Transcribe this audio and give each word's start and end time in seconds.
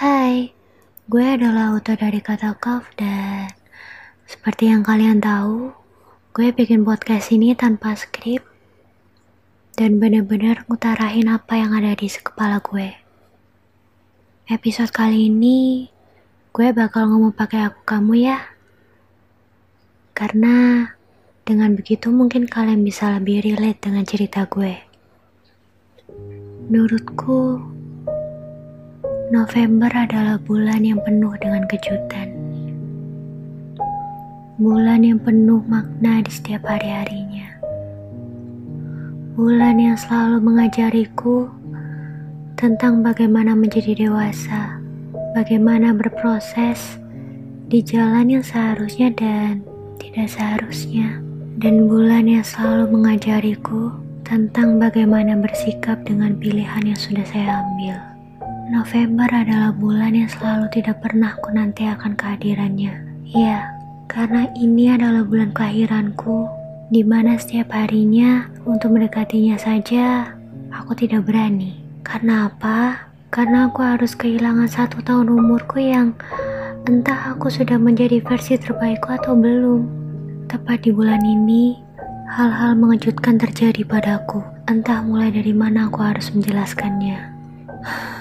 Hai, 0.00 0.48
gue 1.12 1.20
adalah 1.20 1.76
auto 1.76 1.92
dari 1.92 2.24
kata 2.24 2.56
Kaf 2.56 2.88
dan 2.96 3.52
seperti 4.24 4.72
yang 4.72 4.80
kalian 4.80 5.20
tahu, 5.20 5.76
gue 6.32 6.56
bikin 6.56 6.88
podcast 6.88 7.28
ini 7.28 7.52
tanpa 7.52 7.92
skrip 7.92 8.40
dan 9.76 10.00
bener-bener 10.00 10.64
ngutarain 10.64 11.28
apa 11.28 11.52
yang 11.52 11.76
ada 11.76 11.92
di 11.92 12.08
kepala 12.08 12.64
gue. 12.64 12.96
Episode 14.48 14.88
kali 14.88 15.28
ini, 15.28 15.92
gue 16.48 16.68
bakal 16.72 17.04
ngomong 17.12 17.36
pakai 17.36 17.68
aku 17.68 17.84
kamu 17.84 18.24
ya. 18.24 18.40
Karena 20.16 20.88
dengan 21.44 21.76
begitu 21.76 22.08
mungkin 22.08 22.48
kalian 22.48 22.80
bisa 22.80 23.12
lebih 23.20 23.44
relate 23.44 23.84
dengan 23.84 24.08
cerita 24.08 24.48
gue. 24.48 24.80
Menurutku, 26.72 27.68
November 29.30 29.86
adalah 29.94 30.42
bulan 30.42 30.82
yang 30.82 30.98
penuh 31.06 31.30
dengan 31.38 31.62
kejutan. 31.70 32.34
Bulan 34.58 35.06
yang 35.06 35.22
penuh 35.22 35.62
makna 35.70 36.18
di 36.18 36.34
setiap 36.34 36.66
hari-harinya. 36.66 37.46
Bulan 39.38 39.78
yang 39.78 39.94
selalu 39.94 40.42
mengajariku 40.42 41.46
tentang 42.58 43.06
bagaimana 43.06 43.54
menjadi 43.54 44.02
dewasa, 44.02 44.82
bagaimana 45.38 45.94
berproses 45.94 46.98
di 47.70 47.86
jalan 47.86 48.34
yang 48.34 48.42
seharusnya 48.42 49.14
dan 49.14 49.62
tidak 50.02 50.26
seharusnya. 50.26 51.22
Dan 51.62 51.86
bulan 51.86 52.26
yang 52.26 52.42
selalu 52.42 52.98
mengajariku 52.98 53.94
tentang 54.26 54.82
bagaimana 54.82 55.38
bersikap 55.38 56.02
dengan 56.02 56.34
pilihan 56.34 56.82
yang 56.82 56.98
sudah 56.98 57.22
saya 57.30 57.62
ambil. 57.62 58.10
November 58.70 59.26
adalah 59.26 59.74
bulan 59.74 60.14
yang 60.14 60.30
selalu 60.30 60.70
tidak 60.70 61.02
pernah 61.02 61.34
ku 61.42 61.50
nanti 61.50 61.90
akan 61.90 62.14
kehadirannya. 62.14 63.02
Ya, 63.26 63.66
karena 64.06 64.46
ini 64.54 64.94
adalah 64.94 65.26
bulan 65.26 65.50
kelahiranku, 65.50 66.46
di 66.94 67.02
mana 67.02 67.34
setiap 67.34 67.74
harinya 67.74 68.46
untuk 68.62 68.94
mendekatinya 68.94 69.58
saja 69.58 70.38
aku 70.70 70.94
tidak 70.94 71.26
berani. 71.26 71.82
Karena 72.06 72.46
apa? 72.46 73.10
Karena 73.34 73.66
aku 73.66 73.82
harus 73.82 74.14
kehilangan 74.14 74.70
satu 74.70 75.02
tahun 75.02 75.34
umurku 75.34 75.82
yang 75.82 76.14
entah 76.86 77.34
aku 77.34 77.50
sudah 77.50 77.74
menjadi 77.74 78.22
versi 78.22 78.54
terbaikku 78.54 79.10
atau 79.10 79.34
belum. 79.34 79.82
Tepat 80.46 80.86
di 80.86 80.94
bulan 80.94 81.26
ini, 81.26 81.74
hal-hal 82.30 82.78
mengejutkan 82.78 83.34
terjadi 83.34 83.82
padaku. 83.82 84.46
Entah 84.70 85.02
mulai 85.02 85.34
dari 85.34 85.50
mana 85.50 85.90
aku 85.90 86.06
harus 86.06 86.30
menjelaskannya. 86.30 87.18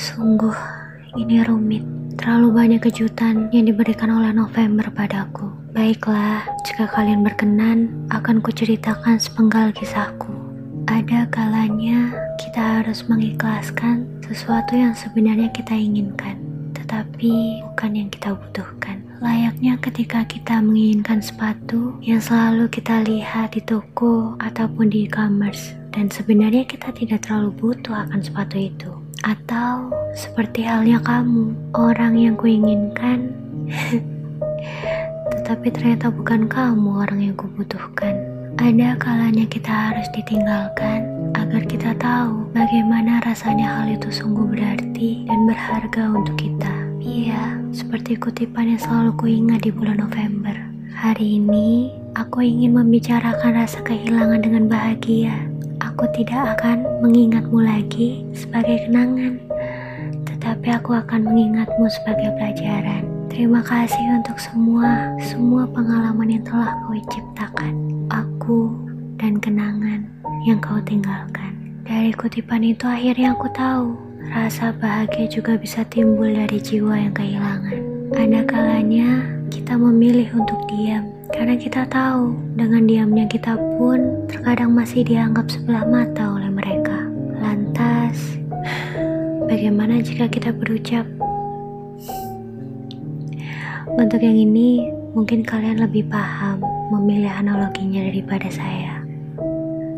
Sungguh, 0.00 0.56
ini 1.20 1.44
rumit. 1.44 1.84
Terlalu 2.16 2.48
banyak 2.56 2.80
kejutan 2.88 3.52
yang 3.52 3.68
diberikan 3.68 4.08
oleh 4.08 4.32
November 4.32 4.88
padaku. 4.88 5.52
Baiklah, 5.76 6.40
jika 6.64 6.88
kalian 6.88 7.20
berkenan, 7.20 8.08
akan 8.08 8.40
kuceritakan 8.40 9.20
sepenggal 9.20 9.68
kisahku. 9.76 10.32
Ada 10.88 11.28
kalanya 11.28 12.16
kita 12.40 12.80
harus 12.80 13.04
mengikhlaskan 13.12 14.08
sesuatu 14.24 14.72
yang 14.72 14.96
sebenarnya 14.96 15.52
kita 15.52 15.76
inginkan, 15.76 16.40
tetapi 16.72 17.60
bukan 17.68 17.92
yang 17.92 18.08
kita 18.08 18.32
butuhkan. 18.32 19.04
Layaknya 19.20 19.76
ketika 19.84 20.24
kita 20.24 20.64
menginginkan 20.64 21.20
sepatu 21.20 22.00
yang 22.00 22.24
selalu 22.24 22.72
kita 22.72 23.04
lihat 23.04 23.52
di 23.52 23.60
toko 23.60 24.32
ataupun 24.40 24.88
di 24.88 25.04
e-commerce, 25.04 25.76
dan 25.92 26.08
sebenarnya 26.08 26.64
kita 26.64 26.88
tidak 26.96 27.28
terlalu 27.28 27.52
butuh 27.52 28.08
akan 28.08 28.24
sepatu 28.24 28.56
itu. 28.56 28.92
Atau 29.20 29.92
seperti 30.16 30.64
halnya 30.64 30.96
kamu, 31.04 31.52
orang 31.76 32.16
yang 32.16 32.40
kuinginkan, 32.40 33.36
tetapi 35.36 35.68
ternyata 35.68 36.08
bukan 36.08 36.48
kamu 36.48 37.04
orang 37.04 37.20
yang 37.28 37.36
kubutuhkan. 37.36 38.16
Ada 38.56 38.96
kalanya 38.96 39.44
kita 39.44 39.68
harus 39.68 40.08
ditinggalkan 40.16 41.04
agar 41.36 41.62
kita 41.68 41.92
tahu 42.00 42.48
bagaimana 42.56 43.20
rasanya 43.24 43.80
hal 43.80 43.92
itu 43.92 44.08
sungguh 44.08 44.56
berarti 44.56 45.28
dan 45.28 45.40
berharga 45.44 46.04
untuk 46.16 46.36
kita. 46.40 46.72
Iya, 47.00 47.60
seperti 47.76 48.16
kutipan 48.16 48.72
yang 48.72 48.80
selalu 48.80 49.12
kuingat 49.20 49.64
di 49.64 49.72
bulan 49.72 50.00
November. 50.00 50.56
Hari 50.96 51.40
ini, 51.40 51.92
aku 52.16 52.40
ingin 52.44 52.76
membicarakan 52.76 53.52
rasa 53.52 53.80
kehilangan 53.84 54.44
dengan 54.44 54.68
bahagia 54.68 55.49
aku 56.00 56.24
tidak 56.24 56.56
akan 56.56 56.80
mengingatmu 57.04 57.60
lagi 57.60 58.24
sebagai 58.32 58.88
kenangan, 58.88 59.36
tetapi 60.24 60.72
aku 60.72 60.96
akan 60.96 61.28
mengingatmu 61.28 61.84
sebagai 61.92 62.32
pelajaran. 62.40 63.04
Terima 63.28 63.60
kasih 63.60 64.16
untuk 64.16 64.40
semua, 64.40 65.12
semua 65.20 65.68
pengalaman 65.68 66.40
yang 66.40 66.44
telah 66.48 66.72
kau 66.88 66.96
ciptakan. 66.96 67.76
Aku 68.08 68.72
dan 69.20 69.36
kenangan 69.44 70.08
yang 70.48 70.56
kau 70.64 70.80
tinggalkan. 70.88 71.52
Dari 71.84 72.16
kutipan 72.16 72.64
itu 72.64 72.88
akhirnya 72.88 73.36
aku 73.36 73.52
tahu, 73.52 73.92
rasa 74.32 74.72
bahagia 74.80 75.28
juga 75.28 75.60
bisa 75.60 75.84
timbul 75.84 76.32
dari 76.32 76.64
jiwa 76.64 76.96
yang 76.96 77.12
kehilangan. 77.12 77.76
Ada 78.16 78.48
kalanya 78.48 79.28
kita 79.52 79.76
memilih 79.76 80.32
untuk 80.32 80.64
diam 80.64 81.19
karena 81.30 81.54
kita 81.56 81.86
tahu, 81.86 82.34
dengan 82.58 82.84
diamnya 82.84 83.26
kita 83.30 83.54
pun 83.78 84.26
terkadang 84.26 84.74
masih 84.74 85.06
dianggap 85.06 85.46
sebelah 85.48 85.86
mata 85.86 86.36
oleh 86.36 86.50
mereka. 86.50 87.06
Lantas, 87.38 88.38
bagaimana 89.46 90.02
jika 90.02 90.26
kita 90.26 90.50
berucap? 90.50 91.06
Untuk 93.94 94.22
yang 94.22 94.38
ini, 94.38 94.90
mungkin 95.16 95.42
kalian 95.42 95.82
lebih 95.82 96.06
paham 96.06 96.62
memilih 96.94 97.30
analoginya 97.30 98.06
daripada 98.06 98.46
saya. 98.50 99.02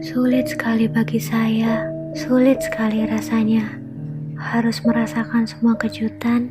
Sulit 0.00 0.53
sekali 0.53 0.88
bagi 0.88 1.21
saya, 1.21 1.87
sulit 2.12 2.60
sekali 2.60 3.04
rasanya 3.09 3.81
harus 4.37 4.82
merasakan 4.82 5.47
semua 5.47 5.78
kejutan 5.78 6.50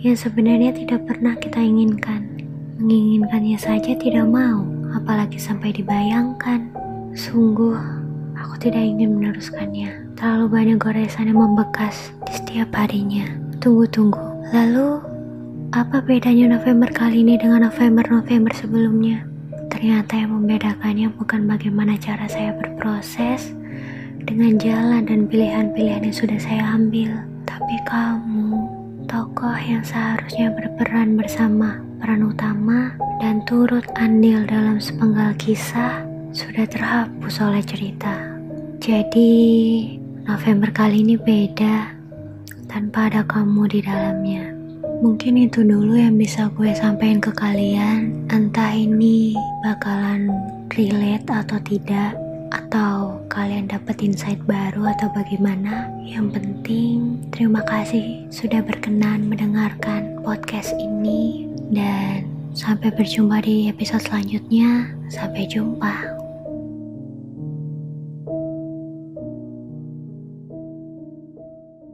yang 0.00 0.16
sebenarnya 0.16 0.74
tidak 0.74 1.06
pernah 1.06 1.36
kita 1.36 1.60
inginkan. 1.60 2.39
Menginginkannya 2.80 3.60
saja 3.60 3.92
tidak 3.92 4.24
mau, 4.24 4.64
apalagi 4.96 5.36
sampai 5.36 5.68
dibayangkan. 5.68 6.72
Sungguh, 7.12 7.76
aku 8.32 8.56
tidak 8.56 8.80
ingin 8.80 9.20
meneruskannya. 9.20 10.16
Terlalu 10.16 10.46
banyak 10.48 10.76
goresan 10.80 11.28
yang 11.28 11.44
membekas 11.44 12.08
di 12.24 12.40
setiap 12.40 12.72
harinya. 12.72 13.28
Tunggu-tunggu. 13.60 14.48
Lalu, 14.56 14.96
apa 15.76 16.00
bedanya 16.00 16.56
November 16.56 16.88
kali 16.88 17.20
ini 17.20 17.36
dengan 17.36 17.68
November-November 17.68 18.56
sebelumnya? 18.56 19.28
Ternyata 19.68 20.16
yang 20.16 20.40
membedakannya 20.40 21.12
bukan 21.20 21.44
bagaimana 21.44 22.00
cara 22.00 22.24
saya 22.32 22.56
berproses 22.56 23.52
dengan 24.24 24.56
jalan 24.56 25.04
dan 25.04 25.28
pilihan-pilihan 25.28 26.08
yang 26.08 26.16
sudah 26.16 26.40
saya 26.40 26.64
ambil, 26.80 27.12
tapi 27.44 27.76
kamu 27.84 28.56
tokoh 29.04 29.56
yang 29.68 29.84
seharusnya 29.84 30.48
berperan 30.48 31.20
bersama 31.20 31.89
peran 32.00 32.24
utama 32.24 32.96
dan 33.20 33.44
turut 33.44 33.84
andil 34.00 34.48
dalam 34.48 34.80
sepenggal 34.80 35.36
kisah 35.36 36.00
sudah 36.32 36.64
terhapus 36.64 37.44
oleh 37.44 37.60
cerita. 37.60 38.16
Jadi, 38.80 39.36
November 40.24 40.72
kali 40.72 41.04
ini 41.04 41.20
beda 41.20 41.92
tanpa 42.72 43.12
ada 43.12 43.20
kamu 43.28 43.68
di 43.68 43.84
dalamnya. 43.84 44.48
Mungkin 45.04 45.36
itu 45.36 45.60
dulu 45.60 46.00
yang 46.00 46.16
bisa 46.16 46.48
gue 46.56 46.72
sampaikan 46.72 47.20
ke 47.20 47.32
kalian. 47.36 48.24
Entah 48.32 48.72
ini 48.72 49.36
bakalan 49.60 50.32
relate 50.72 51.28
atau 51.28 51.60
tidak 51.60 52.16
atau 52.50 53.20
kalian 53.28 53.68
dapat 53.68 54.00
insight 54.00 54.40
baru 54.48 54.96
atau 54.96 55.12
bagaimana. 55.12 55.92
Yang 56.00 56.40
penting, 56.40 56.96
terima 57.28 57.60
kasih 57.68 58.24
sudah 58.32 58.64
berkenan 58.64 59.28
mendengarkan 59.28 60.16
podcast 60.24 60.72
ini 60.80 61.49
dan 61.70 62.26
sampai 62.52 62.90
berjumpa 62.92 63.40
di 63.46 63.70
episode 63.70 64.02
selanjutnya. 64.04 64.90
Sampai 65.08 65.46
jumpa. 65.46 66.19